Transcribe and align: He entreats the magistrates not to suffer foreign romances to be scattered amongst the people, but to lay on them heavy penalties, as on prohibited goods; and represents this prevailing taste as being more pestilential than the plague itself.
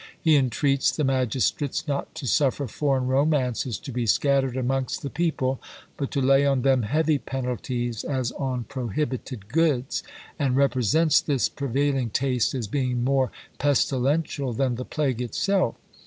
He 0.19 0.35
entreats 0.35 0.89
the 0.89 1.03
magistrates 1.03 1.87
not 1.87 2.15
to 2.15 2.25
suffer 2.25 2.67
foreign 2.67 3.05
romances 3.05 3.77
to 3.77 3.91
be 3.91 4.07
scattered 4.07 4.57
amongst 4.57 5.03
the 5.03 5.11
people, 5.11 5.61
but 5.95 6.09
to 6.09 6.21
lay 6.21 6.43
on 6.43 6.63
them 6.63 6.81
heavy 6.81 7.19
penalties, 7.19 8.03
as 8.03 8.31
on 8.31 8.63
prohibited 8.63 9.47
goods; 9.47 10.01
and 10.39 10.55
represents 10.57 11.21
this 11.21 11.49
prevailing 11.49 12.09
taste 12.09 12.55
as 12.55 12.65
being 12.65 13.03
more 13.03 13.31
pestilential 13.59 14.53
than 14.53 14.73
the 14.73 14.85
plague 14.85 15.21
itself. 15.21 15.75